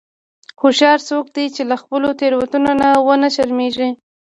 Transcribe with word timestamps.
هوښیار 0.61 0.99
څوک 1.09 1.25
دی 1.35 1.45
چې 1.55 1.61
له 1.69 1.75
خپلو 1.81 2.09
تېروتنو 2.19 2.71
نه 2.81 2.89
و 3.05 3.09
نه 3.23 3.29
شرمیږي. 3.35 3.89